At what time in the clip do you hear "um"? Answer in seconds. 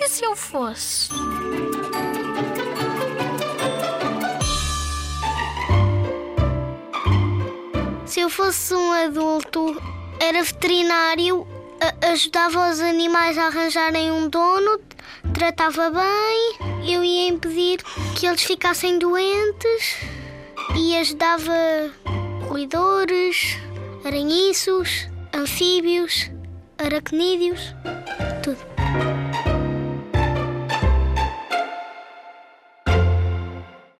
8.74-8.92, 14.12-14.28